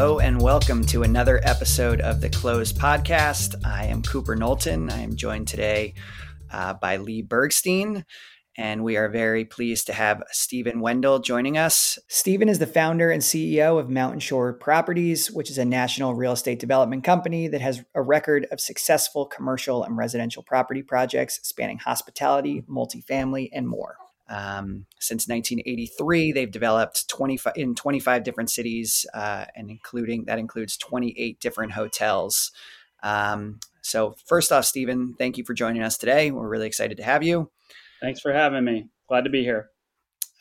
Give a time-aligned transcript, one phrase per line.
[0.00, 3.54] Hello, and welcome to another episode of the Closed Podcast.
[3.66, 4.88] I am Cooper Knowlton.
[4.88, 5.92] I am joined today
[6.50, 8.06] uh, by Lee Bergstein,
[8.56, 11.98] and we are very pleased to have Stephen Wendell joining us.
[12.08, 16.32] Stephen is the founder and CEO of Mountain Shore Properties, which is a national real
[16.32, 21.76] estate development company that has a record of successful commercial and residential property projects spanning
[21.76, 23.96] hospitality, multifamily, and more.
[24.30, 30.76] Um, since 1983, they've developed 25 in 25 different cities, uh, and including that includes
[30.76, 32.52] 28 different hotels.
[33.02, 36.30] Um, so, first off, Stephen, thank you for joining us today.
[36.30, 37.50] We're really excited to have you.
[38.00, 38.88] Thanks for having me.
[39.08, 39.70] Glad to be here.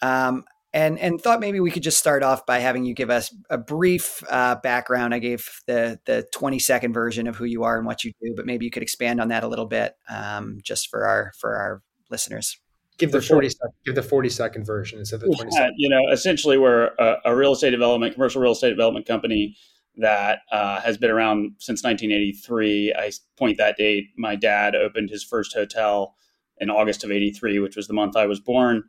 [0.04, 3.34] Um, and and thought maybe we could just start off by having you give us
[3.50, 5.16] a brief uh, background.
[5.16, 8.36] I gave the the 20 second version of who you are and what you do,
[8.36, 11.56] but maybe you could expand on that a little bit, um, just for our for
[11.56, 12.56] our listeners
[13.00, 15.74] give the 40 second, give the 40 second version instead of the 20 second.
[15.78, 19.56] You know, essentially we're a, a, real estate development, commercial real estate development company
[19.98, 22.94] that uh, has been around since 1983.
[22.94, 24.06] I point that date.
[24.18, 26.16] My dad opened his first hotel
[26.58, 28.84] in August of 83, which was the month I was born.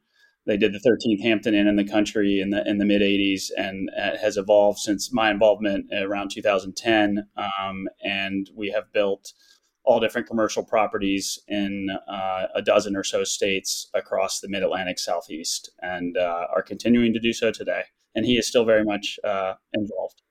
[0.47, 3.50] They did the 13th Hampton Inn in the country in the in the mid 80s,
[3.56, 7.27] and it has evolved since my involvement around 2010.
[7.36, 9.33] Um, and we have built
[9.84, 14.98] all different commercial properties in uh, a dozen or so states across the Mid Atlantic
[14.98, 17.83] Southeast, and uh, are continuing to do so today.
[18.14, 20.22] And he is still very much uh, involved.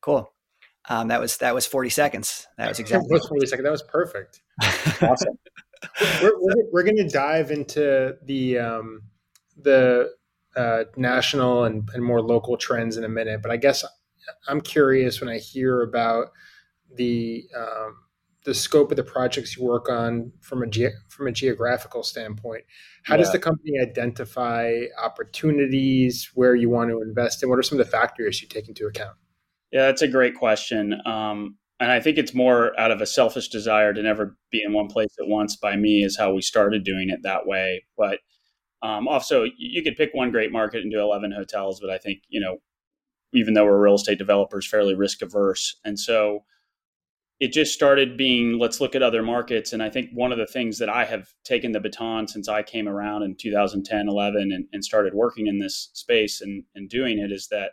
[0.00, 0.30] Cool.
[0.88, 2.46] Um, that was that was forty seconds.
[2.58, 3.64] That was exactly that was forty seconds.
[3.64, 4.42] That was perfect.
[5.02, 5.38] awesome.
[6.22, 9.02] we're, we're, we're going to dive into the um,
[9.56, 10.10] the
[10.56, 13.84] uh, national and, and more local trends in a minute, but I guess
[14.48, 16.28] I'm curious when I hear about
[16.96, 17.96] the um,
[18.44, 22.64] the scope of the projects you work on from a ge- from a geographical standpoint.
[23.04, 23.22] How yeah.
[23.22, 27.84] does the company identify opportunities where you want to invest, and what are some of
[27.84, 29.16] the factors you take into account?
[29.72, 33.48] Yeah, that's a great question, um, and I think it's more out of a selfish
[33.48, 35.56] desire to never be in one place at once.
[35.56, 37.84] By me, is how we started doing it that way.
[37.96, 38.20] But
[38.82, 42.20] um, also, you could pick one great market and do eleven hotels, but I think
[42.28, 42.58] you know,
[43.32, 46.44] even though we're real estate developers, fairly risk averse, and so
[47.40, 49.72] it just started being let's look at other markets.
[49.72, 52.62] And i think one of the things that i have taken the baton since i
[52.62, 57.18] came around in 2010 11 and, and started working in this space and, and doing
[57.18, 57.72] it is that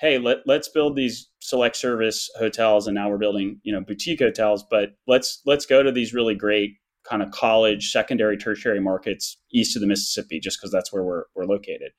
[0.00, 2.86] hey let, let's build these select service hotels.
[2.86, 6.34] And now we're building you know boutique hotels but let's let's go to these really
[6.34, 6.72] great
[7.08, 11.24] kind of college secondary tertiary markets east of the mississippi just because that's where we're,
[11.36, 11.92] we're located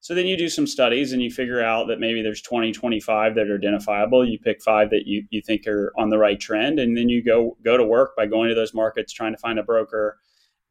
[0.00, 3.34] so then you do some studies and you figure out that maybe there's 20, 25
[3.34, 4.26] that are identifiable.
[4.26, 7.22] You pick five that you, you think are on the right trend, and then you
[7.22, 10.18] go go to work by going to those markets, trying to find a broker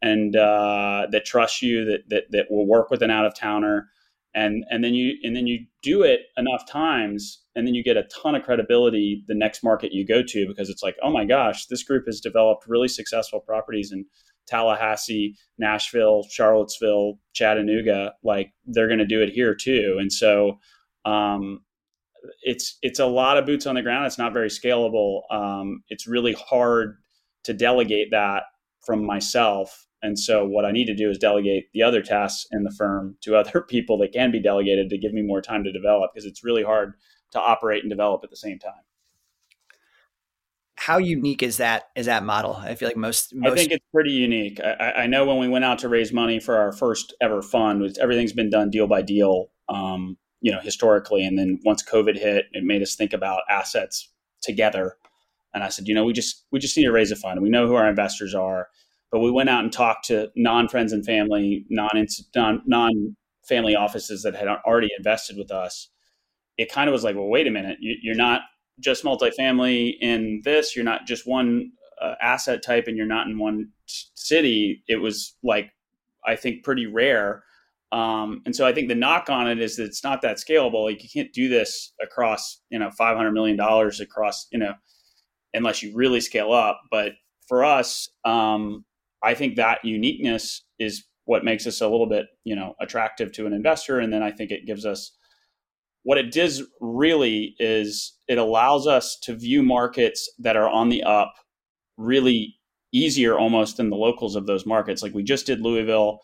[0.02, 3.90] and uh, that trusts you, that, that that will work with an out of towner,
[4.34, 7.98] and and then you and then you do it enough times, and then you get
[7.98, 11.26] a ton of credibility the next market you go to because it's like, oh my
[11.26, 14.06] gosh, this group has developed really successful properties and
[14.50, 19.98] Tallahassee, Nashville, Charlottesville, Chattanooga, like they're going to do it here too.
[20.00, 20.60] And so
[21.06, 21.62] um,
[22.42, 24.06] it's it's a lot of boots on the ground.
[24.06, 25.22] It's not very scalable.
[25.32, 26.98] Um, it's really hard
[27.44, 28.44] to delegate that
[28.86, 29.86] from myself.
[30.02, 33.18] And so what I need to do is delegate the other tasks in the firm
[33.22, 36.26] to other people that can be delegated to give me more time to develop because
[36.26, 36.94] it's really hard
[37.32, 38.82] to operate and develop at the same time
[40.80, 42.56] how unique is that is that model?
[42.56, 43.52] I feel like most, most...
[43.52, 44.62] I think it's pretty unique.
[44.62, 47.98] I, I, know when we went out to raise money for our first ever fund,
[48.00, 51.26] everything's been done deal by deal, um, you know, historically.
[51.26, 54.10] And then once COVID hit, it made us think about assets
[54.42, 54.96] together.
[55.54, 57.42] And I said, you know, we just we just need to raise a fund.
[57.42, 58.70] We know who our investors are,
[59.12, 61.90] but we went out and talked to non friends and family, non
[62.34, 65.90] non family offices that had already invested with us.
[66.58, 68.42] It kind of was like, well, wait a minute, you, you're not
[68.80, 70.76] just multifamily in this.
[70.76, 71.72] You're not just one
[72.02, 74.84] uh, asset type, and you're not in one city.
[74.88, 75.72] It was like
[76.26, 77.44] I think pretty rare.
[77.92, 80.86] Um, and so I think the knock on it is that it's not that scalable.
[80.86, 84.74] Like you can't do this across, you know, five hundred million dollars across, you know,
[85.54, 86.82] unless you really scale up.
[86.92, 87.14] But
[87.48, 88.86] for us, um,
[89.24, 93.46] I think that uniqueness is what makes us a little bit, you know, attractive to
[93.46, 94.00] an investor.
[94.00, 95.12] And then I think it gives us
[96.10, 101.04] what it does really is it allows us to view markets that are on the
[101.04, 101.36] up
[101.98, 102.56] really
[102.92, 105.04] easier almost than the locals of those markets.
[105.04, 106.22] Like we just did Louisville.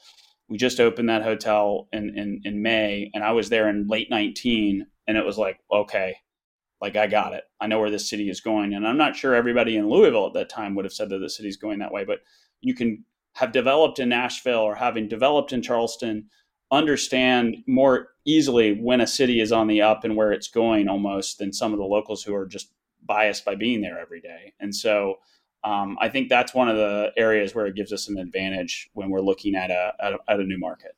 [0.49, 4.09] We just opened that hotel in, in, in May and I was there in late
[4.09, 6.15] 19 and it was like, okay,
[6.81, 7.43] like I got it.
[7.61, 8.73] I know where this city is going.
[8.73, 11.29] And I'm not sure everybody in Louisville at that time would have said that the
[11.29, 12.21] city's going that way, but
[12.59, 13.05] you can
[13.35, 16.27] have developed in Nashville or having developed in Charleston
[16.71, 21.37] understand more easily when a city is on the up and where it's going almost
[21.37, 22.71] than some of the locals who are just
[23.05, 24.53] biased by being there every day.
[24.59, 25.15] And so
[25.63, 29.09] um, I think that's one of the areas where it gives us an advantage when
[29.09, 30.95] we're looking at a, at a, at a new market.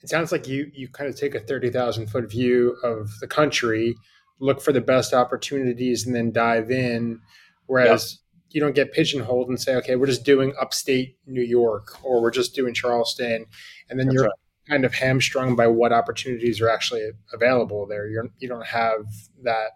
[0.00, 3.26] It sounds like you you kind of take a thirty thousand foot view of the
[3.26, 3.96] country,
[4.38, 7.20] look for the best opportunities, and then dive in.
[7.66, 8.54] Whereas yep.
[8.54, 12.30] you don't get pigeonholed and say, okay, we're just doing upstate New York or we're
[12.30, 13.46] just doing Charleston,
[13.90, 14.32] and then That's you're right.
[14.68, 18.06] Kind of hamstrung by what opportunities are actually available there.
[18.06, 19.06] You're you don't have
[19.42, 19.70] that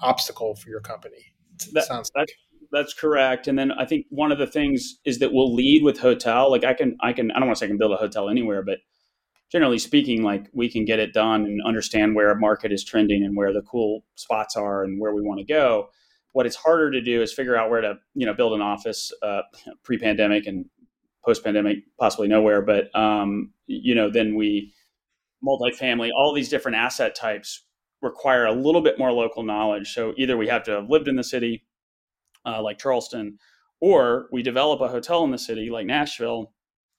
[0.00, 1.34] obstacle for your company.
[1.72, 2.30] That, sounds like
[2.70, 3.48] that's correct.
[3.48, 6.50] And then I think one of the things is that we'll lead with hotel.
[6.50, 8.28] Like I can, I can, I don't want to say I can build a hotel
[8.28, 8.78] anywhere, but
[9.50, 13.24] generally speaking, like we can get it done and understand where a market is trending
[13.24, 15.88] and where the cool spots are and where we want to go.
[16.32, 19.10] What it's harder to do is figure out where to, you know, build an office
[19.22, 19.40] uh,
[19.82, 20.66] pre-pandemic and
[21.24, 22.62] post-pandemic, possibly nowhere.
[22.62, 24.72] But um, you know, then we
[25.46, 27.64] multifamily, all these different asset types
[28.02, 29.92] require a little bit more local knowledge.
[29.92, 31.64] So either we have to have lived in the city
[32.46, 33.38] uh, like Charleston,
[33.80, 36.52] or we develop a hotel in the city like Nashville.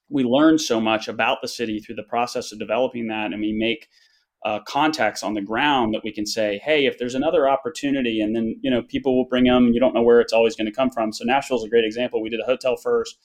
[0.09, 3.53] We learn so much about the city through the process of developing that, and we
[3.53, 3.87] make
[4.45, 8.35] uh, contacts on the ground that we can say, hey, if there's another opportunity, and
[8.35, 9.71] then you know people will bring them.
[9.73, 11.11] You don't know where it's always going to come from.
[11.11, 12.21] So Nashville's a great example.
[12.21, 13.17] We did a hotel first,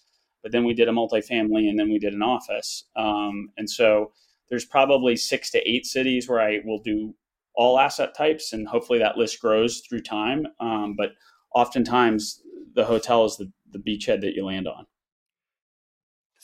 [0.44, 2.84] but then we did a multifamily, and then we did an office.
[2.94, 4.12] Um, and so
[4.50, 7.14] there's probably six to eight cities where I will do
[7.56, 10.46] all asset types, and hopefully that list grows through time.
[10.60, 11.12] Um, but
[11.54, 12.42] oftentimes
[12.74, 14.86] the hotel is the, the beachhead that you land on.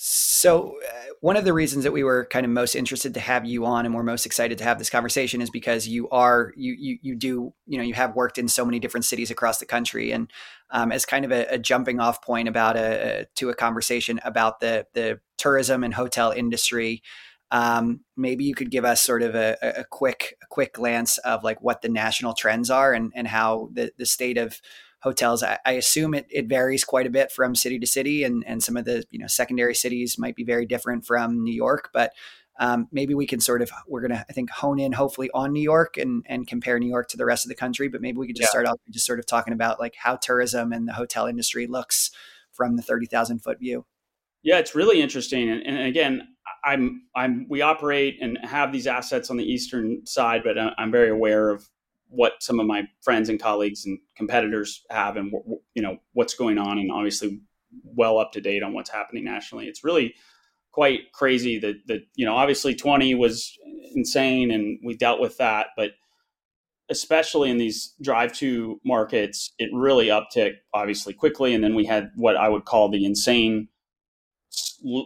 [0.03, 3.45] So, uh, one of the reasons that we were kind of most interested to have
[3.45, 6.73] you on, and we're most excited to have this conversation, is because you are you
[6.73, 9.67] you you do you know you have worked in so many different cities across the
[9.67, 10.31] country, and
[10.71, 14.19] um, as kind of a, a, jumping off point about a, a, to a conversation
[14.25, 17.03] about the the tourism and hotel industry.
[17.51, 21.61] Um, maybe you could give us sort of a, a quick quick glance of like
[21.61, 24.63] what the national trends are and and how the the state of
[25.03, 25.43] hotels.
[25.43, 28.63] I, I, assume it, it varies quite a bit from city to city, and and
[28.63, 31.91] some of the you know secondary cities might be very different from New York.
[31.93, 32.13] But
[32.59, 35.63] um, maybe we can sort of we're gonna I think hone in hopefully on New
[35.63, 37.89] York and and compare New York to the rest of the country.
[37.89, 38.61] But maybe we could just yeah.
[38.61, 42.11] start off just sort of talking about like how tourism and the hotel industry looks
[42.53, 43.87] from the thirty thousand foot view.
[44.43, 46.29] Yeah, it's really interesting, and, and, again,
[46.65, 51.11] I'm I'm we operate and have these assets on the eastern side, but I'm very
[51.11, 51.69] aware of
[52.11, 55.33] what some of my friends and colleagues and competitors have and
[55.75, 57.41] you know what's going on and obviously
[57.85, 59.67] well up to date on what's happening nationally.
[59.67, 60.15] It's really
[60.73, 63.57] quite crazy that that you know obviously 20 was
[63.95, 65.91] insane and we dealt with that but
[66.91, 71.55] especially in these drive to markets it really upticked obviously quickly.
[71.55, 73.69] And then we had what i would call the insane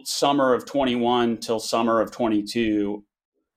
[0.03, 3.03] summer of 21 till summer of 22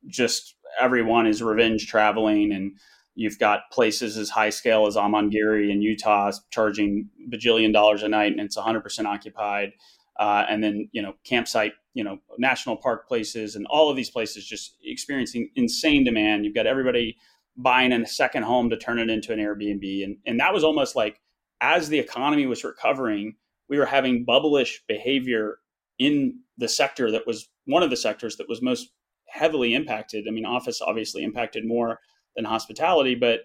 [0.07, 2.73] just everyone is revenge traveling and
[3.19, 8.31] You've got places as high scale as Amangiri in Utah charging bajillion dollars a night,
[8.31, 9.73] and it's 100% occupied.
[10.21, 14.09] Uh, and then you know campsite, you know national park places, and all of these
[14.09, 16.45] places just experiencing insane demand.
[16.45, 17.17] You've got everybody
[17.57, 20.95] buying a second home to turn it into an Airbnb, and and that was almost
[20.95, 21.21] like
[21.61, 23.35] as the economy was recovering,
[23.69, 25.59] we were having bubblish behavior
[25.99, 28.91] in the sector that was one of the sectors that was most
[29.27, 30.27] heavily impacted.
[30.29, 31.99] I mean, office obviously impacted more
[32.39, 33.17] than hospitality.
[33.17, 33.41] But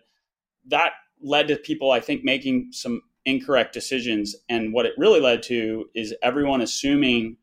[0.67, 4.35] that led to people, I think, making some incorrect decisions.
[4.49, 7.37] And what it really led to is everyone assuming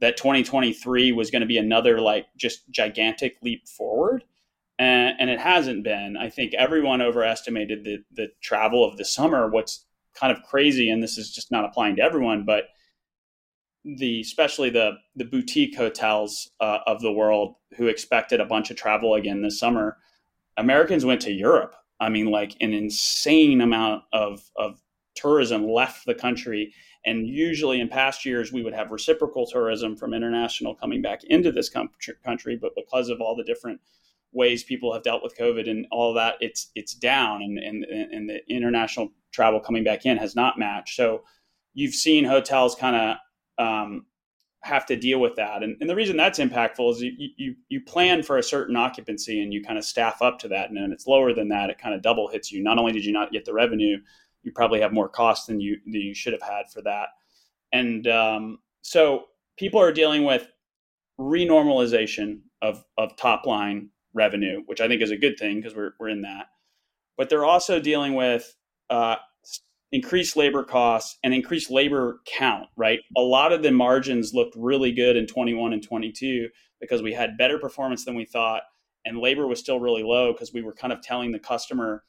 [0.00, 4.24] that 2023 was going to be another like just gigantic leap forward.
[4.78, 6.16] And, and, it hasn't been.
[6.16, 9.50] I think everyone overestimated the, the travel of the summer.
[9.50, 12.64] What's kind of crazy, and this is just not applying to everyone, but
[13.84, 18.76] the especially the the boutique hotels uh, of the world who expected a bunch of
[18.76, 19.98] travel again this summer
[20.60, 21.74] Americans went to Europe.
[21.98, 24.80] I mean, like an insane amount of, of
[25.14, 26.72] tourism left the country.
[27.04, 31.50] And usually in past years, we would have reciprocal tourism from international coming back into
[31.50, 31.70] this
[32.24, 32.58] country.
[32.60, 33.80] But because of all the different
[34.32, 38.28] ways people have dealt with COVID and all that, it's it's down, and, and, and
[38.28, 40.94] the international travel coming back in has not matched.
[40.94, 41.24] So
[41.74, 44.06] you've seen hotels kind of um,
[44.62, 45.62] have to deal with that.
[45.62, 49.42] And, and the reason that's impactful is you, you, you plan for a certain occupancy
[49.42, 50.68] and you kind of staff up to that.
[50.68, 52.62] And then it's lower than that, it kind of double hits you.
[52.62, 53.98] Not only did you not get the revenue,
[54.42, 57.08] you probably have more cost than you, than you should have had for that.
[57.72, 59.24] And um, so
[59.56, 60.48] people are dealing with
[61.18, 65.92] renormalization of, of top line revenue, which I think is a good thing because we're,
[65.98, 66.46] we're in that.
[67.16, 68.54] But they're also dealing with
[68.90, 69.16] uh,
[69.92, 73.00] increased labor costs and increased labor count, right?
[73.16, 76.48] A lot of the margins looked really good in 21 and 22
[76.80, 78.62] because we had better performance than we thought
[79.04, 82.04] and labor was still really low because we were kind of telling the customer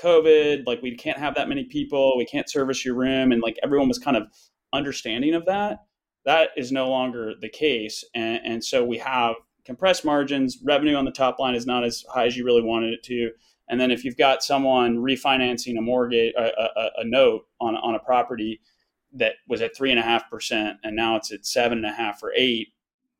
[0.00, 3.58] COVID, like we can't have that many people, we can't service your room and like
[3.62, 4.24] everyone was kind of
[4.72, 5.80] understanding of that.
[6.24, 11.04] That is no longer the case and, and so we have compressed margins, revenue on
[11.04, 13.30] the top line is not as high as you really wanted it to
[13.68, 17.94] and then if you've got someone refinancing a mortgage, a, a, a note on, on
[17.94, 18.60] a property
[19.14, 21.92] that was at three and a half percent and now it's at seven and a
[21.92, 22.68] half or eight,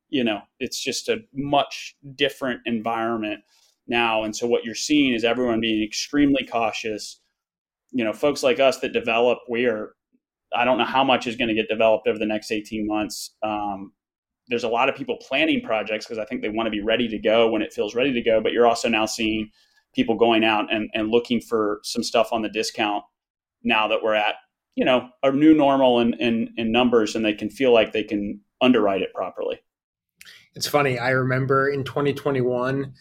[0.09, 3.41] you know, it's just a much different environment
[3.87, 4.23] now.
[4.23, 7.19] And so what you're seeing is everyone being extremely cautious.
[7.91, 9.95] You know, folks like us that develop, we are,
[10.55, 13.35] I don't know how much is going to get developed over the next 18 months.
[13.43, 13.93] Um,
[14.47, 17.07] there's a lot of people planning projects because I think they want to be ready
[17.07, 18.41] to go when it feels ready to go.
[18.41, 19.49] But you're also now seeing
[19.93, 23.03] people going out and, and looking for some stuff on the discount
[23.63, 24.35] now that we're at
[24.75, 28.03] you know a new normal in, in, in numbers and they can feel like they
[28.03, 29.59] can underwrite it properly.
[30.55, 32.93] It's funny i remember in 2021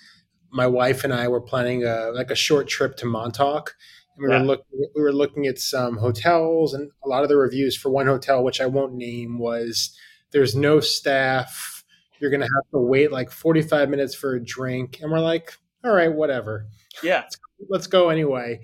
[0.51, 3.75] my wife and i were planning a like a short trip to montauk.
[4.17, 4.41] And we yeah.
[4.41, 7.91] were looking we were looking at some hotels and a lot of the reviews for
[7.91, 9.97] one hotel which i won't name was
[10.33, 11.85] there's no staff.
[12.19, 15.01] You're going to have to wait like 45 minutes for a drink.
[15.01, 15.53] And we're like
[15.85, 16.67] all right whatever
[17.03, 17.25] yeah.
[17.69, 18.61] Let's go anyway.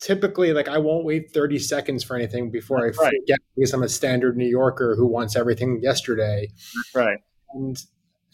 [0.00, 3.12] Typically, like I won't wait 30 seconds for anything before That's I right.
[3.22, 6.48] forget because I'm a standard New Yorker who wants everything yesterday.
[6.74, 7.18] That's right.
[7.54, 7.82] And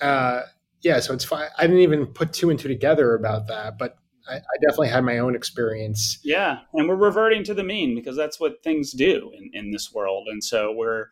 [0.01, 0.43] uh,
[0.83, 1.49] yeah, so it's fine.
[1.57, 3.97] I didn't even put two and two together about that, but
[4.29, 6.19] I, I, definitely had my own experience.
[6.25, 9.93] Yeah, and we're reverting to the mean because that's what things do in, in this
[9.93, 11.07] world, and so we're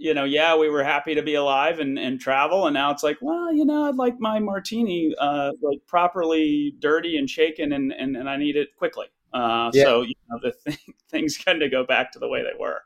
[0.00, 2.66] you know, yeah, we were happy to be alive and, and travel.
[2.66, 7.18] And now it's like, well, you know, I'd like my martini uh, like properly dirty
[7.18, 9.08] and shaken and, and, and I need it quickly.
[9.34, 9.84] Uh, yeah.
[9.84, 10.80] So, you know, the th-
[11.10, 12.80] things kind of go back to the way they were.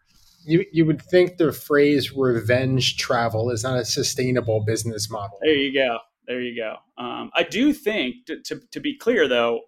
[0.44, 5.38] You, you would think the phrase revenge travel is not a sustainable business model.
[5.40, 5.98] There you go.
[6.26, 6.78] There you go.
[6.98, 9.60] Um, I do think, to, to, to be clear though,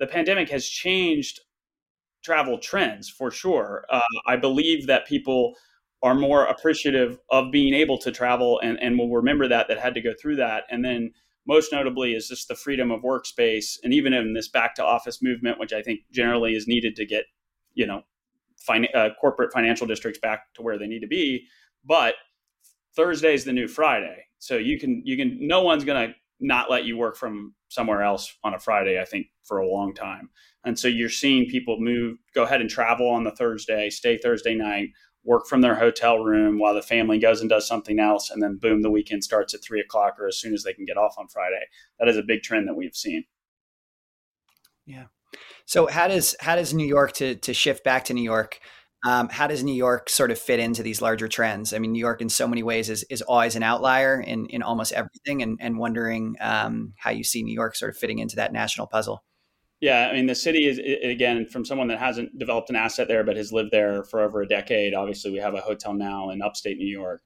[0.00, 1.42] the pandemic has changed
[2.24, 3.84] travel trends for sure.
[3.88, 5.54] Uh, I believe that people
[6.02, 9.94] are more appreciative of being able to travel and, and will remember that that had
[9.94, 10.64] to go through that.
[10.70, 11.12] And then
[11.46, 15.22] most notably is just the freedom of workspace and even in this back to office
[15.22, 17.24] movement which i think generally is needed to get
[17.72, 18.02] you know
[18.58, 21.46] fin- uh, corporate financial districts back to where they need to be.
[21.84, 22.14] But
[22.96, 24.24] thursday is the new friday.
[24.38, 28.02] So you can you can no one's going to not let you work from somewhere
[28.02, 30.30] else on a friday i think for a long time.
[30.64, 34.54] And so you're seeing people move go ahead and travel on the thursday stay thursday
[34.54, 34.88] night
[35.24, 38.58] work from their hotel room while the family goes and does something else, and then
[38.60, 41.14] boom, the weekend starts at three o'clock or as soon as they can get off
[41.18, 41.66] on Friday.
[41.98, 43.24] That is a big trend that we've seen.
[44.86, 45.06] Yeah.
[45.66, 48.58] So how does how does New York to to shift back to New York?
[49.06, 51.72] Um, how does New York sort of fit into these larger trends?
[51.72, 54.62] I mean, New York in so many ways is is always an outlier in in
[54.62, 58.36] almost everything, and and wondering um, how you see New York sort of fitting into
[58.36, 59.22] that national puzzle.
[59.80, 63.22] Yeah, I mean, the city is again from someone that hasn't developed an asset there,
[63.22, 64.92] but has lived there for over a decade.
[64.92, 67.22] Obviously, we have a hotel now in upstate New York.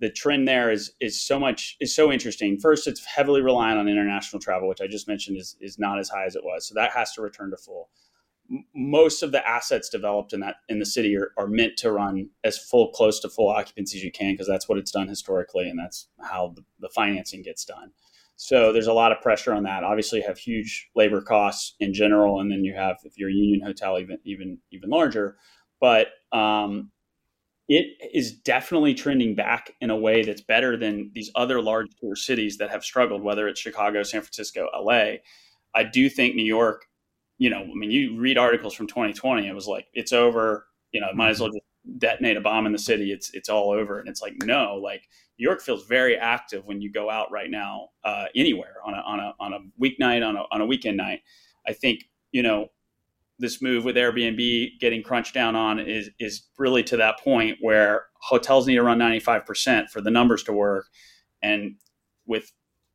[0.00, 2.58] The trend there is is so much is so interesting.
[2.58, 6.10] First, it's heavily reliant on international travel, which I just mentioned is is not as
[6.10, 6.68] high as it was.
[6.68, 7.88] So that has to return to full.
[8.74, 12.28] Most of the assets developed in that in the city are, are meant to run
[12.44, 15.70] as full, close to full occupancy as you can, because that's what it's done historically,
[15.70, 17.92] and that's how the, the financing gets done.
[18.36, 19.84] So there's a lot of pressure on that.
[19.84, 23.32] Obviously, you have huge labor costs in general, and then you have if you're a
[23.32, 25.36] union hotel, even even even larger.
[25.80, 26.90] But um,
[27.68, 32.16] it is definitely trending back in a way that's better than these other large tour
[32.16, 35.16] cities that have struggled, whether it's Chicago, San Francisco, LA.
[35.74, 36.86] I do think New York.
[37.38, 39.48] You know, I mean, you read articles from 2020.
[39.48, 40.66] It was like it's over.
[40.92, 41.63] You know, might as well just
[41.98, 43.12] detonate a bomb in the city.
[43.12, 46.80] It's it's all over, and it's like no, like New York feels very active when
[46.80, 50.36] you go out right now uh, anywhere on a on a on a weeknight on
[50.36, 51.20] a on a weekend night.
[51.66, 52.68] I think you know
[53.38, 58.06] this move with Airbnb getting crunched down on is is really to that point where
[58.20, 60.86] hotels need to run 95% for the numbers to work
[61.42, 61.74] and
[62.26, 62.52] with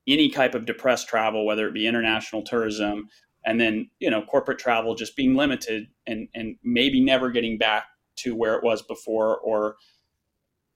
[0.07, 3.09] any type of depressed travel whether it be international tourism
[3.45, 7.85] and then you know corporate travel just being limited and and maybe never getting back
[8.23, 9.75] to where it was before or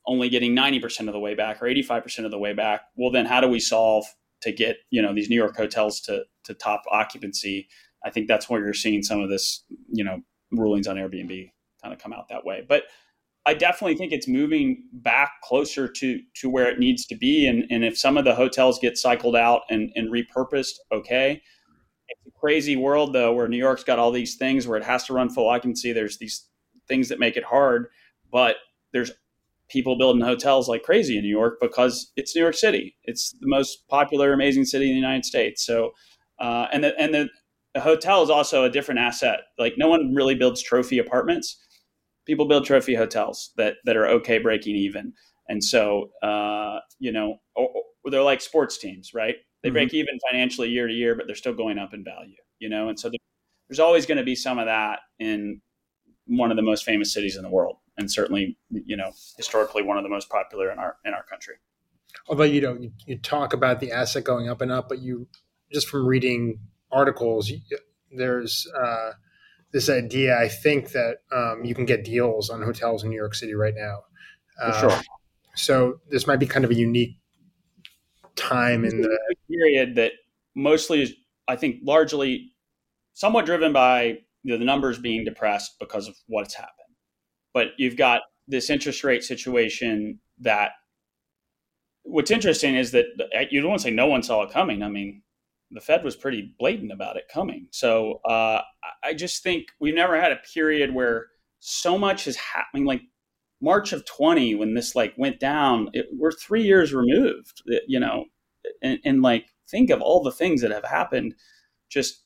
[0.06, 3.26] only getting 90% of the way back or 85% of the way back well then
[3.26, 4.06] how do we solve
[4.42, 7.68] to get you know these new york hotels to to top occupancy?
[8.06, 10.22] I think that's where you're seeing some of this you know
[10.52, 12.64] rulings on airbnb kind of come out that way.
[12.68, 12.84] But
[13.46, 17.66] i definitely think it's moving back closer to to where it needs to be and
[17.70, 21.42] and if some of the hotels get cycled out and and repurposed okay.
[22.10, 25.06] It's a crazy world though where new york's got all these things where it has
[25.06, 25.94] to run full occupancy.
[25.94, 26.48] There's these
[26.88, 27.88] things that make it hard,
[28.32, 28.58] but
[28.92, 29.12] there's
[29.70, 32.96] people building hotels like crazy in New York because it's New York City.
[33.04, 35.66] It's the most popular, amazing city in the United States.
[35.66, 35.92] So,
[36.40, 37.30] uh, and the, and the,
[37.74, 39.40] the hotel is also a different asset.
[39.58, 41.58] Like no one really builds trophy apartments.
[42.26, 45.14] People build trophy hotels that that are okay breaking even.
[45.50, 47.38] And so, uh, you know,
[48.06, 49.36] they're like sports teams, right?
[49.62, 49.74] They mm-hmm.
[49.74, 52.90] break even financially year to year, but they're still going up in value, you know?
[52.90, 53.12] And so
[53.68, 55.62] there's always going to be some of that in
[56.28, 57.78] one of the most famous cities in the world.
[57.98, 61.56] And certainly, you know, historically one of the most popular in our, in our country.
[62.28, 65.28] Although, you know, you, you talk about the asset going up and up, but you
[65.72, 66.60] just from reading
[66.92, 67.52] articles,
[68.12, 69.12] there's, uh,
[69.72, 70.38] this idea.
[70.38, 73.74] I think that um, you can get deals on hotels in New York City right
[73.76, 74.04] now.
[74.62, 75.02] Uh, sure.
[75.56, 77.18] So this might be kind of a unique
[78.36, 79.18] time in the
[79.50, 80.12] period that
[80.56, 81.14] mostly is,
[81.48, 82.54] I think, largely
[83.14, 86.74] somewhat driven by you know, the numbers being depressed because of what's happened.
[87.54, 90.72] But you've got this interest rate situation that
[92.04, 93.06] what's interesting is that
[93.52, 94.84] you don't want to say no one saw it coming.
[94.84, 95.22] I mean,
[95.72, 97.68] the Fed was pretty blatant about it coming.
[97.72, 98.62] So uh,
[99.04, 101.28] I just think we've never had a period where
[101.60, 102.86] so much is happening.
[102.86, 103.02] Like
[103.62, 108.26] March of 20 when this like went down, it, we're three years removed, you know,
[108.82, 111.34] and, and like think of all the things that have happened
[111.90, 112.23] just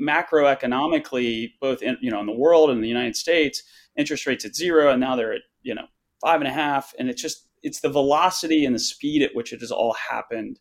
[0.00, 3.62] macroeconomically, both in, you know, in the world and the United States,
[3.96, 5.86] interest rates at zero, and now they're at, you know,
[6.20, 6.92] five and a half.
[6.98, 10.58] And it's just, it's the velocity and the speed at which it has all happened.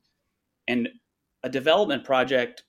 [0.67, 0.89] And
[1.43, 2.63] a development project,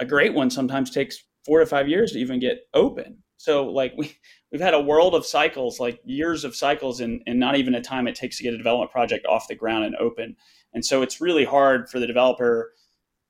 [0.00, 3.22] a great one sometimes takes four to five years to even get open.
[3.38, 4.16] So like we
[4.50, 7.80] we've had a world of cycles, like years of cycles, and and not even a
[7.80, 10.36] time it takes to get a development project off the ground and open.
[10.74, 12.72] And so it's really hard for the developer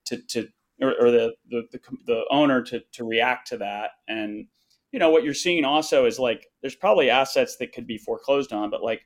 [0.05, 0.49] to to
[0.81, 3.91] or, or the, the, the the owner to to react to that.
[4.07, 4.47] And
[4.91, 8.53] you know what you're seeing also is like there's probably assets that could be foreclosed
[8.53, 9.01] on, but like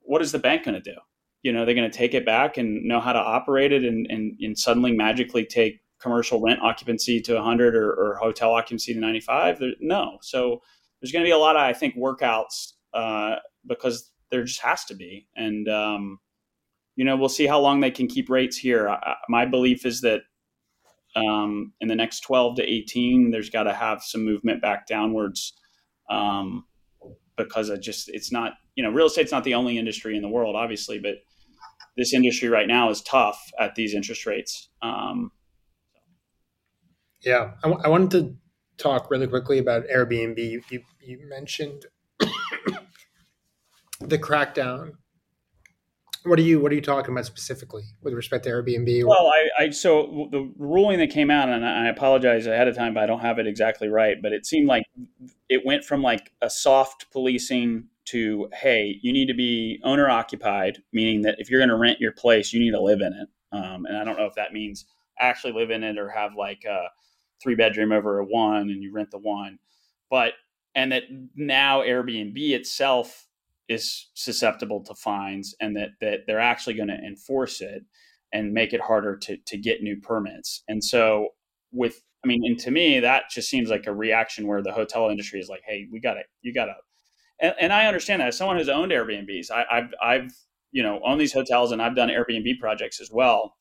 [0.00, 0.98] what is the bank going to do?
[1.42, 4.06] You know, they're going to take it back and know how to operate it and,
[4.10, 9.00] and, and suddenly magically take commercial rent occupancy to 100 or, or hotel occupancy to
[9.00, 10.60] 95 there, no so
[11.00, 14.84] there's going to be a lot of i think workouts uh, because there just has
[14.84, 16.18] to be and um,
[16.96, 20.00] you know we'll see how long they can keep rates here I, my belief is
[20.02, 20.22] that
[21.16, 25.54] um, in the next 12 to 18 there's got to have some movement back downwards
[26.10, 26.64] um,
[27.36, 30.28] because it just it's not you know real estate's not the only industry in the
[30.28, 31.16] world obviously but
[31.96, 35.32] this industry right now is tough at these interest rates um,
[37.20, 38.36] yeah, I, w- I wanted to
[38.82, 40.38] talk really quickly about Airbnb.
[40.38, 41.86] You, you, you mentioned
[44.00, 44.92] the crackdown.
[46.24, 49.04] What are you What are you talking about specifically with respect to Airbnb?
[49.06, 52.94] Well, I, I so the ruling that came out, and I apologize ahead of time,
[52.94, 54.16] but I don't have it exactly right.
[54.20, 54.84] But it seemed like
[55.48, 60.82] it went from like a soft policing to hey, you need to be owner occupied,
[60.92, 63.28] meaning that if you're going to rent your place, you need to live in it.
[63.52, 64.86] Um, and I don't know if that means
[65.20, 66.88] actually live in it or have like a
[67.42, 69.58] three bedroom over a one and you rent the one.
[70.10, 70.34] But,
[70.74, 71.04] and that
[71.34, 73.27] now Airbnb itself
[73.68, 77.82] is susceptible to fines and that, that they're actually going to enforce it
[78.32, 80.62] and make it harder to, to get new permits.
[80.68, 81.28] And so,
[81.72, 85.08] with, I mean, and to me, that just seems like a reaction where the hotel
[85.08, 86.74] industry is like, hey, we got to, you got to,
[87.40, 90.32] and, and, I understand that as someone who's owned Airbnbs, I, I've, I've,
[90.72, 93.54] you know, owned these hotels and I've done Airbnb projects as well.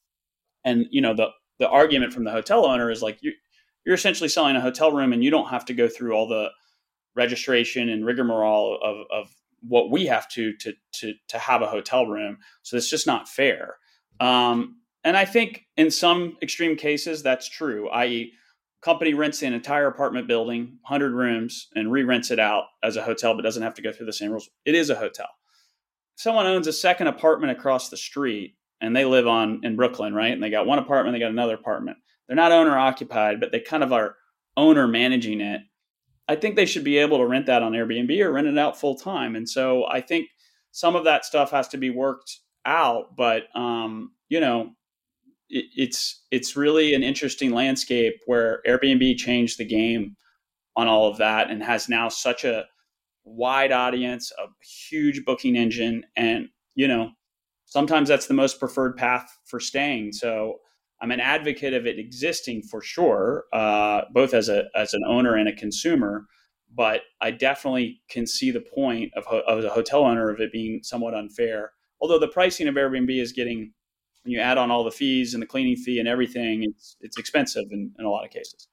[0.65, 1.28] And, you know, the,
[1.60, 3.34] the argument from the hotel owner is like, you,
[3.86, 6.50] you're essentially selling a hotel room and you don't have to go through all the
[7.15, 9.30] registration and rigmarole of, of
[9.62, 12.38] what we have to, to, to, to have a hotel room.
[12.63, 13.76] So it's just not fair.
[14.20, 18.34] Um, and I think in some extreme cases, that's true, i.e.,
[18.82, 23.36] company rents an entire apartment building, 100 rooms, and re-rents it out as a hotel,
[23.36, 24.50] but doesn't have to go through the same rules.
[24.65, 25.28] It is a hotel.
[26.15, 30.32] Someone owns a second apartment across the street, and they live on in Brooklyn, right?
[30.32, 33.60] And they got one apartment, they got another apartment they're not owner occupied, but they
[33.60, 34.15] kind of are
[34.56, 35.62] owner managing it.
[36.27, 38.79] I think they should be able to rent that on Airbnb or rent it out
[38.79, 39.35] full time.
[39.35, 40.27] And so I think
[40.71, 43.15] some of that stuff has to be worked out.
[43.15, 44.71] But um, you know,
[45.49, 50.15] it, it's it's really an interesting landscape where Airbnb changed the game
[50.75, 52.65] on all of that and has now such a
[53.23, 54.45] wide audience, a
[54.89, 57.11] huge booking engine, and you know,
[57.65, 60.11] sometimes that's the most preferred path for staying.
[60.11, 60.59] So
[61.01, 65.36] I'm an advocate of it existing for sure, uh, both as a as an owner
[65.36, 66.25] and a consumer.
[66.73, 70.81] But I definitely can see the point of, of a hotel owner of it being
[70.83, 71.71] somewhat unfair.
[72.01, 73.71] Although the pricing of Airbnb is getting,
[74.23, 77.17] when you add on all the fees and the cleaning fee and everything, it's it's
[77.17, 78.67] expensive in, in a lot of cases.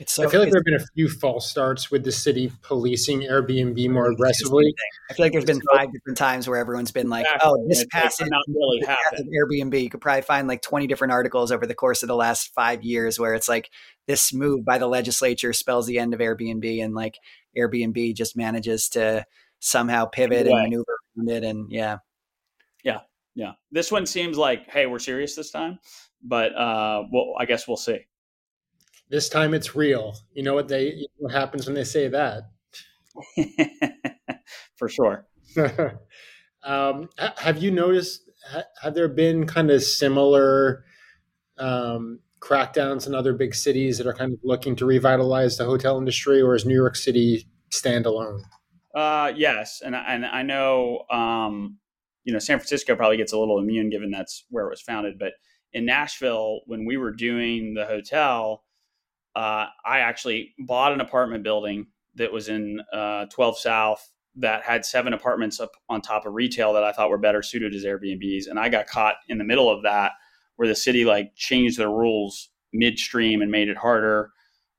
[0.00, 2.50] It's so, I feel like there have been a few false starts with the city
[2.62, 4.74] policing Airbnb more aggressively.
[5.10, 7.50] I feel like there's been five different times where everyone's been like, exactly.
[7.50, 9.82] "Oh, this passage not really happened." Airbnb.
[9.82, 12.82] You could probably find like 20 different articles over the course of the last five
[12.82, 13.68] years where it's like
[14.06, 17.18] this move by the legislature spells the end of Airbnb, and like
[17.54, 19.26] Airbnb just manages to
[19.58, 21.98] somehow pivot and maneuver around it, and yeah,
[22.82, 23.00] yeah,
[23.34, 23.52] yeah.
[23.70, 25.78] This one seems like, hey, we're serious this time,
[26.22, 28.06] but uh, well, I guess we'll see.
[29.10, 30.16] This time it's real.
[30.32, 32.44] You know what they what happens when they say that?
[34.76, 35.26] For sure.
[36.62, 38.22] um, have you noticed?
[38.82, 40.84] Have there been kind of similar
[41.58, 45.98] um, crackdowns in other big cities that are kind of looking to revitalize the hotel
[45.98, 48.40] industry, or is New York City standalone?
[48.94, 51.78] Uh, yes, and and I know um,
[52.24, 55.18] you know San Francisco probably gets a little immune given that's where it was founded,
[55.18, 55.32] but
[55.72, 58.64] in Nashville when we were doing the hotel,
[59.36, 64.84] uh, I actually bought an apartment building that was in uh, 12 South that had
[64.84, 68.48] seven apartments up on top of retail that I thought were better suited as Airbnbs.
[68.48, 70.12] And I got caught in the middle of that
[70.56, 74.30] where the city like changed their rules midstream and made it harder.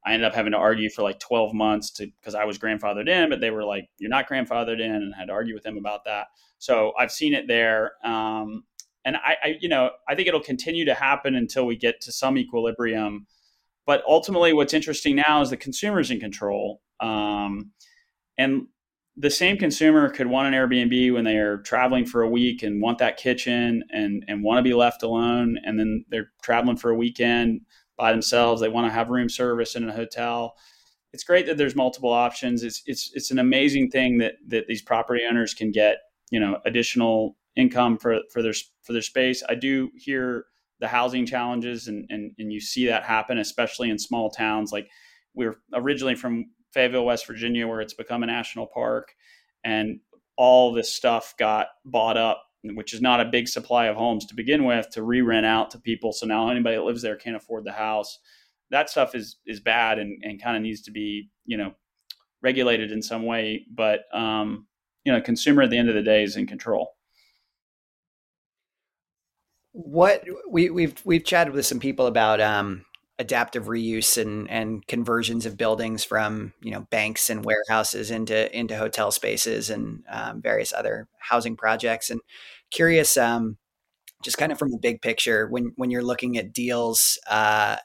[0.06, 3.10] I ended up having to argue for like 12 months to because I was grandfathered
[3.10, 5.64] in, but they were like, "You're not grandfathered in," and I had to argue with
[5.64, 6.28] them about that.
[6.58, 8.64] So I've seen it there, um,
[9.06, 12.12] and I, I, you know, I think it'll continue to happen until we get to
[12.12, 13.28] some equilibrium
[13.86, 16.82] but ultimately, what's interesting now is the consumer's in control.
[17.00, 17.72] Um,
[18.38, 18.68] and
[19.18, 22.82] the same consumer could want an Airbnb when they are traveling for a week and
[22.82, 25.58] want that kitchen and, and want to be left alone.
[25.66, 27.62] And then they're traveling for a weekend
[27.98, 28.62] by themselves.
[28.62, 30.56] They want to have room service in a hotel.
[31.14, 32.64] It's great that there's multiple options.
[32.64, 35.98] It's, it's, it's an amazing thing that, that these property owners can get,
[36.32, 39.44] you know, additional income for, for their, for their space.
[39.50, 40.46] I do hear
[40.82, 44.72] the housing challenges and, and, and you see that happen, especially in small towns.
[44.72, 44.90] Like
[45.34, 49.14] we are originally from Fayetteville, West Virginia, where it's become a national park
[49.64, 50.00] and
[50.38, 54.36] all this stuff got bought up, which is not a big supply of homes to
[54.36, 56.12] begin with to re-rent out to people.
[56.12, 58.18] So now anybody that lives there can't afford the house.
[58.72, 61.74] That stuff is, is bad and, and kind of needs to be, you know,
[62.42, 63.68] regulated in some way.
[63.72, 64.66] But, um,
[65.04, 66.96] you know, consumer at the end of the day is in control
[69.74, 72.86] what we, we've we've chatted with some people about um,
[73.20, 78.76] adaptive reuse and and conversions of buildings from you know banks and warehouses into into
[78.78, 82.10] hotel spaces and um, various other housing projects.
[82.10, 82.20] And
[82.72, 83.58] curious, um,
[84.24, 87.78] just kind of from the big picture, when when you're looking at deals, uh,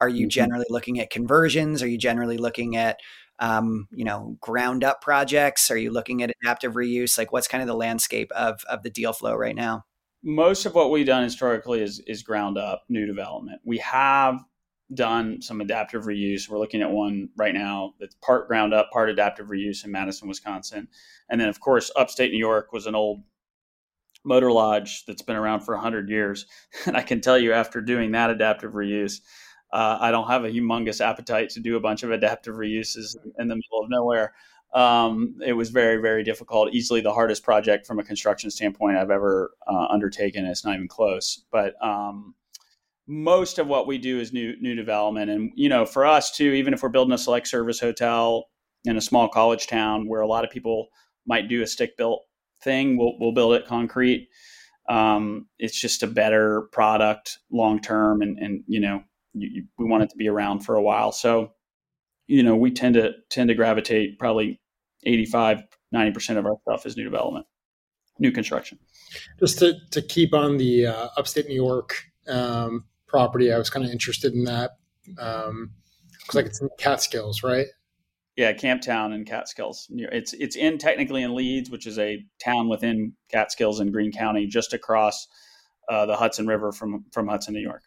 [0.00, 0.30] are you mm-hmm.
[0.30, 1.82] generally looking at conversions?
[1.82, 3.00] Are you generally looking at
[3.40, 5.70] um, you know ground up projects?
[5.70, 7.18] Are you looking at adaptive reuse?
[7.18, 9.84] Like, what's kind of the landscape of of the deal flow right now?
[10.24, 13.60] Most of what we've done historically is is ground up new development.
[13.64, 14.42] We have
[14.92, 16.48] done some adaptive reuse.
[16.48, 20.28] We're looking at one right now that's part ground up, part adaptive reuse in Madison,
[20.28, 20.88] Wisconsin.
[21.28, 23.22] And then of course upstate New York was an old
[24.24, 26.46] motor lodge that's been around for 100 years.
[26.86, 29.20] And I can tell you after doing that adaptive reuse,
[29.72, 33.48] uh, I don't have a humongous appetite to do a bunch of adaptive reuses in
[33.48, 34.32] the middle of nowhere.
[34.74, 36.74] Um, it was very, very difficult.
[36.74, 40.44] Easily the hardest project from a construction standpoint I've ever uh, undertaken.
[40.44, 41.44] It's not even close.
[41.52, 42.34] But um,
[43.06, 46.52] most of what we do is new new development, and you know, for us too,
[46.52, 48.46] even if we're building a select service hotel
[48.84, 50.88] in a small college town where a lot of people
[51.26, 52.22] might do a stick built
[52.62, 54.28] thing, we'll we'll build it concrete.
[54.88, 59.84] Um, it's just a better product long term, and and you know, you, you, we
[59.84, 61.12] want it to be around for a while.
[61.12, 61.52] So
[62.26, 64.60] you know, we tend to tend to gravitate probably
[65.06, 65.62] 85,
[65.94, 67.46] 90% of our stuff is new development,
[68.18, 68.78] new construction.
[69.38, 73.84] Just to, to keep on the uh, upstate New York um, property, I was kind
[73.84, 74.72] of interested in that.
[75.18, 75.70] Um,
[76.22, 77.66] looks like it's in Catskills, right?
[78.36, 79.86] Yeah, Camptown and Catskills.
[79.90, 84.46] It's it's in technically in Leeds, which is a town within Catskills in Greene County,
[84.46, 85.28] just across
[85.88, 87.82] uh, the Hudson River from from Hudson, New York.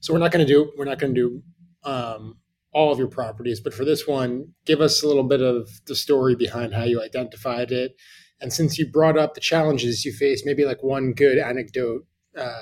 [0.00, 2.36] So we're not going to do we're not going to do um,
[2.72, 5.96] all of your properties, but for this one, give us a little bit of the
[5.96, 7.96] story behind how you identified it.
[8.40, 12.06] And since you brought up the challenges you faced, maybe like one good anecdote.
[12.36, 12.52] Uh,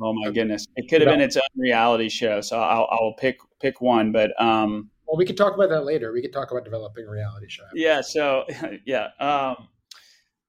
[0.00, 2.40] oh my goodness, it could have been its own reality show.
[2.40, 6.12] So I'll, I'll pick pick one, but um, well, we could talk about that later.
[6.12, 7.64] We could talk about developing a reality show.
[7.74, 8.00] Yeah.
[8.00, 8.44] So
[8.86, 9.68] yeah, um,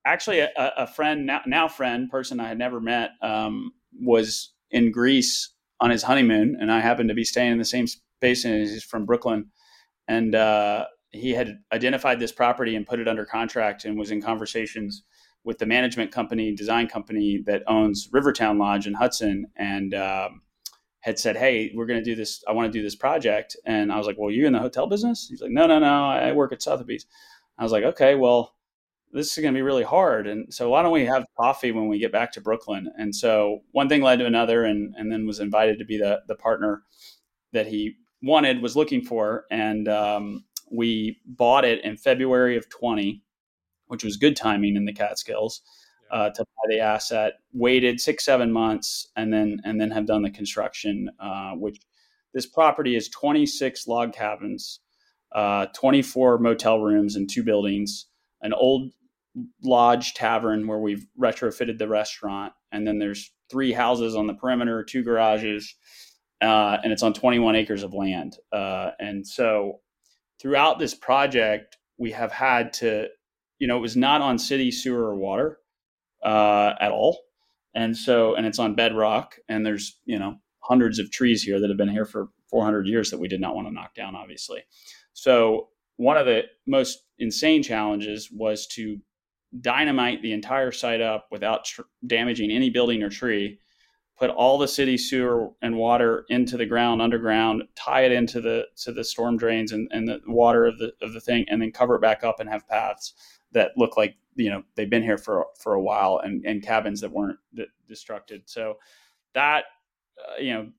[0.05, 4.91] actually, a, a, friend now, now friend person I had never met um, was in
[4.91, 7.87] Greece on his honeymoon, and I happened to be staying in the same
[8.19, 8.59] Basin.
[8.59, 9.47] He's from Brooklyn,
[10.07, 14.21] and uh, he had identified this property and put it under contract, and was in
[14.21, 15.03] conversations
[15.43, 20.41] with the management company, design company that owns Rivertown Lodge in Hudson, and um,
[21.01, 22.43] had said, "Hey, we're going to do this.
[22.47, 24.87] I want to do this project." And I was like, "Well, you in the hotel
[24.87, 26.05] business?" He's like, "No, no, no.
[26.05, 27.05] I work at Sotheby's."
[27.57, 28.55] I was like, "Okay, well,
[29.11, 30.27] this is going to be really hard.
[30.27, 32.91] And so why don't we have coffee when we get back to Brooklyn?
[32.97, 36.21] And so one thing led to another, and and then was invited to be the
[36.27, 36.83] the partner
[37.53, 43.23] that he wanted was looking for, and um, we bought it in February of 20,
[43.87, 45.61] which was good timing in the Catskills.
[46.11, 50.23] Uh, to buy the asset, waited six seven months, and then and then have done
[50.23, 51.07] the construction.
[51.19, 51.79] Uh, which
[52.33, 54.79] this property is 26 log cabins,
[55.33, 58.07] uh, 24 motel rooms, and two buildings.
[58.41, 58.91] An old
[59.63, 64.83] lodge tavern where we've retrofitted the restaurant, and then there's three houses on the perimeter,
[64.83, 65.75] two garages,
[66.41, 68.37] uh, and it's on 21 acres of land.
[68.51, 69.79] Uh, and so
[70.41, 73.07] throughout this project, we have had to,
[73.59, 75.59] you know, it was not on city sewer or water
[76.23, 77.19] uh, at all.
[77.75, 81.69] And so, and it's on bedrock, and there's, you know, hundreds of trees here that
[81.69, 84.63] have been here for 400 years that we did not want to knock down, obviously.
[85.13, 88.97] So, one of the most insane challenges was to
[89.61, 93.59] dynamite the entire site up without tr- damaging any building or tree
[94.19, 98.65] put all the city sewer and water into the ground underground, tie it into the
[98.75, 101.71] to the storm drains and, and the water of the of the thing, and then
[101.71, 103.13] cover it back up and have paths
[103.53, 107.01] that look like you know they've been here for for a while and, and cabins
[107.01, 108.41] that weren't d- destructed.
[108.45, 108.77] So
[109.33, 109.65] that
[110.19, 110.69] uh, you know,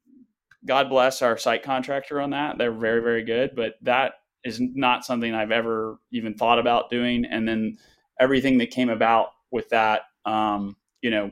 [0.66, 2.58] God bless our site contractor on that.
[2.58, 7.24] They're very very good, but that is not something I've ever even thought about doing.
[7.24, 7.78] And then
[8.18, 11.30] everything that came about with that, um, you know,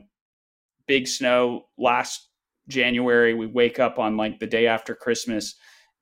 [0.89, 2.29] big snow last
[2.67, 3.35] January.
[3.35, 5.53] We wake up on like the day after Christmas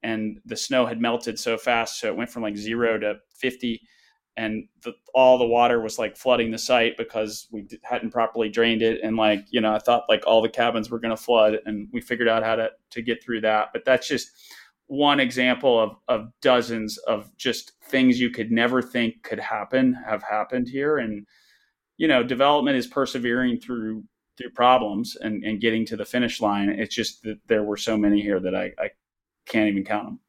[0.01, 1.99] and the snow had melted so fast.
[1.99, 3.81] So it went from like zero to 50
[4.37, 8.81] and the, all the water was like flooding the site because we hadn't properly drained
[8.81, 9.01] it.
[9.03, 11.89] And like, you know, I thought like all the cabins were going to flood and
[11.91, 13.69] we figured out how to, to get through that.
[13.73, 14.29] But that's just
[14.85, 20.23] one example of, of dozens of just things you could never think could happen have
[20.23, 20.97] happened here.
[20.97, 21.27] And,
[21.97, 24.05] you know, development is persevering through
[24.37, 26.69] through problems and, and getting to the finish line.
[26.69, 28.89] It's just that there were so many here that I, I
[29.47, 30.19] can't even count them.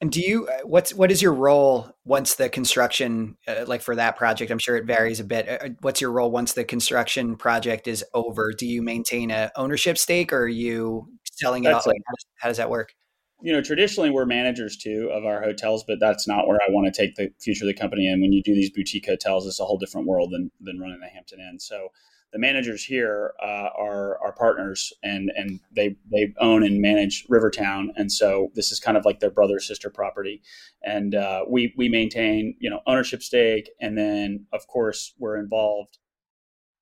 [0.00, 3.96] And do you uh, what's what is your role once the construction uh, like for
[3.96, 4.50] that project?
[4.50, 5.48] I'm sure it varies a bit.
[5.48, 8.52] Uh, what's your role once the construction project is over?
[8.52, 11.68] Do you maintain a ownership stake, or are you selling it?
[11.68, 12.92] That's Like, how, does, how does that work?
[13.40, 16.92] You know, traditionally we're managers too of our hotels, but that's not where I want
[16.92, 18.06] to take the future of the company.
[18.06, 21.00] And when you do these boutique hotels, it's a whole different world than than running
[21.00, 21.58] the Hampton Inn.
[21.58, 21.88] So
[22.32, 27.92] the managers here uh, are our partners and and they they own and manage Rivertown.
[27.96, 30.42] And so this is kind of like their brother sister property.
[30.82, 33.70] And uh, we we maintain you know ownership stake.
[33.80, 35.98] And then of course we're involved.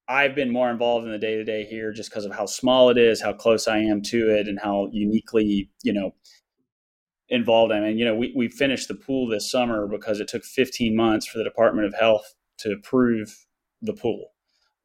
[0.08, 2.90] I've been more involved in the day to day here just because of how small
[2.90, 6.14] it is how close I am to it and how uniquely you know
[7.28, 10.44] involved I am you know we, we finished the pool this summer because it took
[10.44, 13.46] 15 months for the Department of Health to approve
[13.80, 14.33] the pool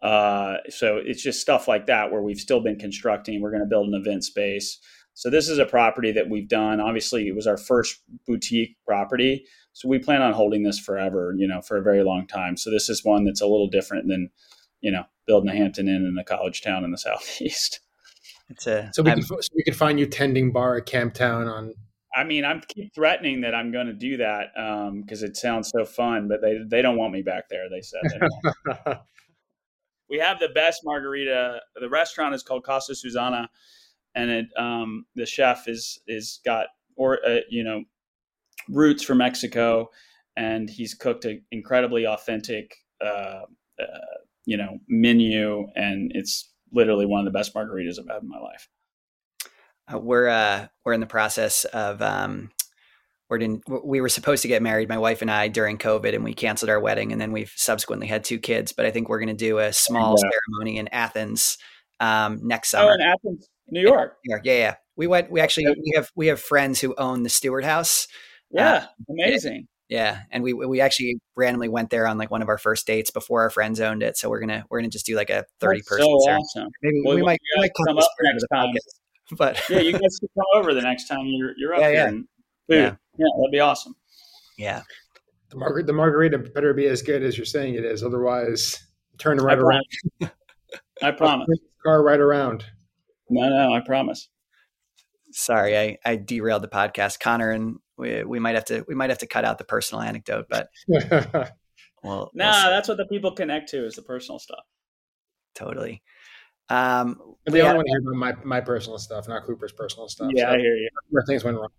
[0.02, 3.42] uh, so it's just stuff like that where we've still been constructing.
[3.42, 4.80] We're going to build an event space.
[5.14, 6.80] So this is a property that we've done.
[6.80, 11.34] Obviously, it was our first boutique property, so we plan on holding this forever.
[11.38, 12.56] You know, for a very long time.
[12.56, 14.30] So this is one that's a little different than,
[14.80, 17.82] you know, building a Hampton Inn in a college town in the southeast.
[18.50, 21.74] It's a so we can so we can find you tending bar at Camptown on.
[22.16, 25.70] I mean, I'm keep threatening that I'm going to do that because um, it sounds
[25.70, 27.70] so fun, but they they don't want me back there.
[27.70, 29.00] They said.
[30.10, 31.62] we have the best margarita.
[31.80, 33.50] The restaurant is called Casa Susanna,
[34.16, 37.84] and it um, the chef is is got or uh, you know
[38.70, 39.90] roots from Mexico,
[40.36, 43.44] and he's cooked an incredibly authentic uh,
[43.80, 48.30] uh, you know menu, and it's literally one of the best margaritas I've had in
[48.30, 48.70] my life.
[49.92, 52.52] Uh, we're uh, we're in the process of um,
[53.30, 56.34] we're we were supposed to get married, my wife and I, during COVID, and we
[56.34, 58.72] canceled our wedding, and then we've subsequently had two kids.
[58.72, 60.30] But I think we're going to do a small yeah.
[60.30, 61.58] ceremony in Athens
[62.00, 62.92] um, next summer.
[62.92, 64.18] Oh, in Athens, New York.
[64.26, 64.76] New York, yeah, yeah.
[64.96, 65.32] We went.
[65.32, 68.08] We actually we have we have friends who own the Stewart House.
[68.52, 69.68] Yeah, uh, amazing.
[69.90, 73.12] Yeah, and we we actually randomly went there on like one of our first dates
[73.12, 74.18] before our friends owned it.
[74.18, 76.06] So we're gonna we're gonna just do like a thirty That's person.
[76.06, 76.44] So ceremony.
[76.44, 76.70] awesome.
[76.82, 78.74] Maybe well, we might, we might come up next time.
[79.38, 81.96] But yeah, you guys can come over the next time you're you're up yeah, here.
[81.98, 82.08] Yeah.
[82.08, 82.26] And,
[82.76, 82.96] yeah.
[83.18, 83.96] Yeah, that'd be awesome.
[84.58, 84.82] Yeah.
[85.50, 88.04] The, mar- the margarita better be as good as you're saying it is.
[88.04, 88.84] Otherwise,
[89.18, 90.32] turn right I around.
[91.02, 91.48] I promise.
[91.84, 92.66] Car right around.
[93.30, 94.30] No, no, I promise.
[95.32, 99.10] Sorry, I, I derailed the podcast, Connor, and we, we might have to we might
[99.10, 100.70] have to cut out the personal anecdote, but
[102.04, 104.64] well, nah, we'll that's what the people connect to is the personal stuff.
[105.56, 106.02] Totally.
[106.70, 107.66] Um, but they yeah.
[107.66, 110.32] only want to hear about my, my personal stuff, not Cooper's personal stuff.
[110.34, 110.90] Yeah, so I hear you.
[111.10, 111.70] Where things went wrong.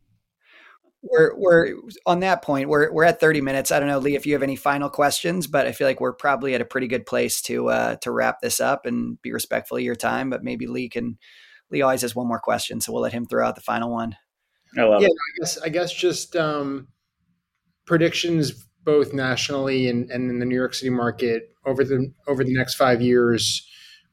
[1.03, 2.69] We're we're on that point.
[2.69, 3.73] We're we're at 30 minutes.
[3.73, 6.13] I don't know, Lee, if you have any final questions, but I feel like we're
[6.13, 9.79] probably at a pretty good place to uh, to wrap this up and be respectful
[9.79, 10.29] of your time.
[10.29, 11.19] But maybe Lee can
[11.71, 14.17] Lee always has one more question, so we'll let him throw out the final one.
[14.77, 15.13] I love yeah, it.
[15.13, 16.89] I guess I guess just um,
[17.87, 18.53] predictions
[18.85, 22.75] both nationally and, and in the New York City market over the over the next
[22.75, 23.67] five years.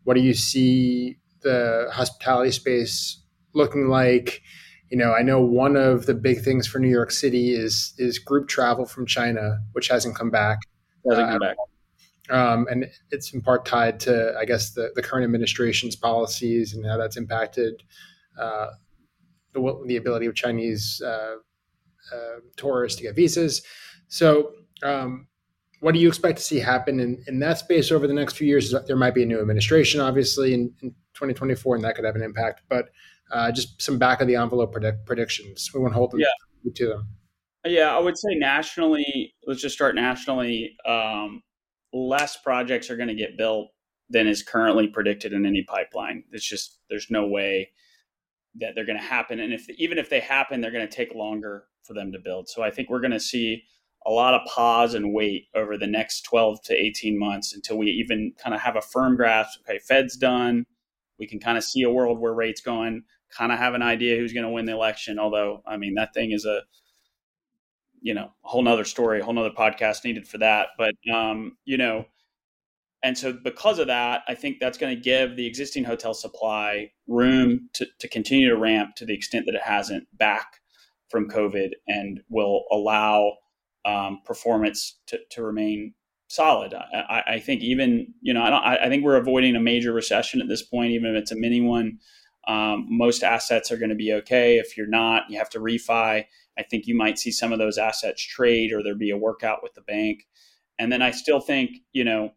[0.04, 3.22] What do you see the hospitality space
[3.54, 4.42] looking like?
[4.90, 8.20] You know, I know one of the big things for New York City is is
[8.20, 10.60] group travel from China, which hasn't come back.
[11.10, 11.58] Hasn't come back.
[12.30, 16.86] Um, and it's in part tied to, I guess, the, the current administration's policies and
[16.86, 17.82] how that's impacted
[18.38, 18.68] uh,
[19.54, 21.36] the, the ability of Chinese uh,
[22.14, 23.62] uh, tourists to get visas.
[24.08, 24.52] So,
[24.84, 25.28] um,
[25.80, 28.48] what do you expect to see happen in, in that space over the next few
[28.48, 28.74] years?
[28.88, 32.24] There might be a new administration, obviously, in, in 2024, and that could have an
[32.24, 32.62] impact.
[32.68, 32.90] But
[33.32, 35.70] uh, just some back of the envelope predict- predictions.
[35.74, 36.72] We won't hold them yeah.
[36.76, 37.08] to them.
[37.66, 39.34] Yeah, I would say nationally.
[39.46, 40.76] Let's just start nationally.
[40.86, 41.42] Um,
[41.94, 43.70] less projects are going to get built
[44.10, 46.24] than is currently predicted in any pipeline.
[46.32, 47.72] It's just there's no way
[48.56, 51.14] that they're going to happen, and if even if they happen, they're going to take
[51.14, 52.50] longer for them to build.
[52.50, 53.64] So I think we're going to see
[54.06, 57.88] a lot of pause and wait over the next 12 to 18 months until we
[57.88, 59.60] even kind of have a firm grasp.
[59.62, 60.66] Okay, Fed's done.
[61.20, 63.04] We can kind of see a world where rates going.
[63.36, 65.20] Kind of have an idea who's going to win the election.
[65.20, 66.62] Although, I mean, that thing is a
[68.02, 70.70] you know a whole nother story, a whole nother podcast needed for that.
[70.78, 72.06] But um, you know,
[73.04, 76.92] and so because of that, I think that's going to give the existing hotel supply
[77.08, 80.62] room to, to continue to ramp to the extent that it hasn't back
[81.10, 83.34] from COVID, and will allow
[83.86, 85.94] um, performance to, to remain
[86.28, 86.74] solid.
[86.74, 90.42] I, I, think even you know I, don't, I think we're avoiding a major recession
[90.42, 92.00] at this point, even if it's a mini one.
[92.48, 94.58] Um, most assets are going to be okay.
[94.58, 96.26] If you're not, you have to refi.
[96.58, 99.62] I think you might see some of those assets trade or there be a workout
[99.62, 100.26] with the bank.
[100.80, 102.32] And then I still think, you know,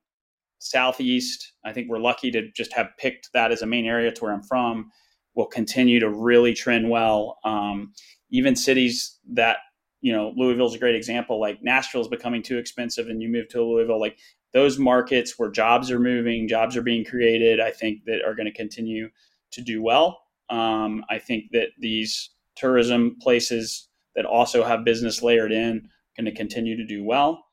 [0.59, 4.25] Southeast, I think we're lucky to just have picked that as a main area to
[4.25, 4.91] where I'm from,
[5.35, 7.39] will continue to really trend well.
[7.45, 7.93] Um,
[8.31, 9.59] even cities that,
[10.01, 13.49] you know, Louisville's a great example, like Nashville is becoming too expensive and you move
[13.49, 14.19] to Louisville, like
[14.53, 18.47] those markets where jobs are moving, jobs are being created, I think that are going
[18.47, 19.09] to continue
[19.53, 20.21] to do well.
[20.49, 26.35] Um, I think that these tourism places that also have business layered in going to
[26.35, 27.45] continue to do well.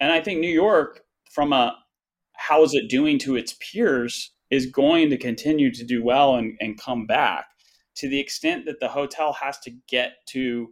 [0.00, 1.76] And I think New York, from a
[2.34, 6.56] how is it doing to its peers, is going to continue to do well and,
[6.60, 7.46] and come back
[7.96, 10.68] to the extent that the hotel has to get to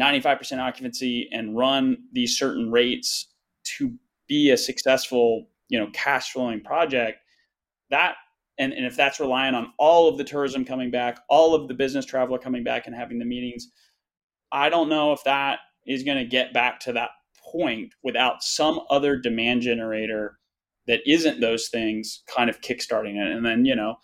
[0.00, 3.32] 95% occupancy and run these certain rates
[3.76, 3.94] to
[4.28, 7.18] be a successful, you know, cash flowing project.
[7.90, 8.16] That
[8.58, 11.74] and, and if that's relying on all of the tourism coming back, all of the
[11.74, 13.68] business traveler coming back and having the meetings,
[14.50, 17.10] I don't know if that is going to get back to that
[17.52, 20.38] point without some other demand generator
[20.86, 23.30] that isn't those things kind of kickstarting it.
[23.30, 23.96] And then, you know,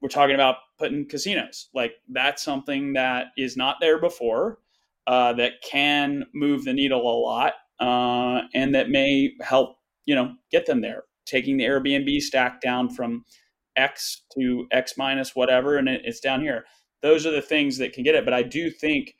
[0.00, 1.68] we're talking about putting casinos.
[1.74, 4.58] Like that's something that is not there before,
[5.06, 10.34] uh, that can move the needle a lot, uh, and that may help, you know,
[10.50, 11.04] get them there.
[11.26, 13.24] Taking the Airbnb stack down from
[13.76, 16.64] X to X minus whatever, and it, it's down here.
[17.02, 18.24] Those are the things that can get it.
[18.24, 19.14] But I do think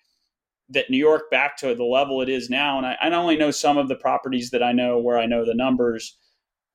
[0.70, 2.78] that New York back to the level it is now.
[2.78, 5.44] And I, I only know some of the properties that I know where I know
[5.44, 6.16] the numbers.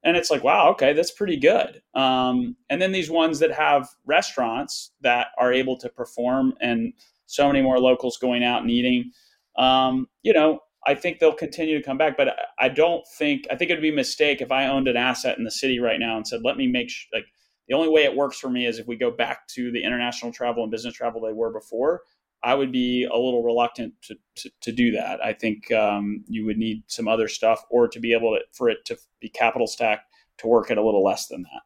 [0.03, 1.81] And it's like, wow, okay, that's pretty good.
[1.95, 6.93] Um, and then these ones that have restaurants that are able to perform and
[7.25, 9.11] so many more locals going out and eating,
[9.57, 12.15] um, you know, I think they'll continue to come back.
[12.15, 15.37] But I don't think, I think it'd be a mistake if I owned an asset
[15.37, 17.25] in the city right now and said, let me make sh-, like,
[17.69, 20.33] the only way it works for me is if we go back to the international
[20.33, 22.01] travel and business travel they were before.
[22.41, 25.23] I would be a little reluctant to, to, to do that.
[25.23, 28.69] I think um, you would need some other stuff or to be able to, for
[28.69, 31.61] it to be capital stacked to work at a little less than that.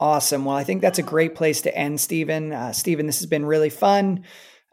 [0.00, 0.44] Awesome.
[0.44, 2.52] Well, I think that's a great place to end, Stephen.
[2.52, 4.24] Uh, Stephen, this has been really fun.